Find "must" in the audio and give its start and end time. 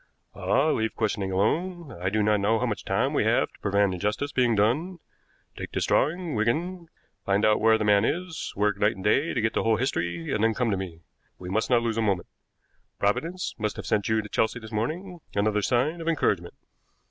11.49-11.69, 13.59-13.75